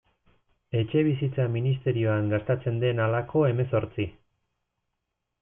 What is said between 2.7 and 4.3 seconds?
den halako hemezortzi.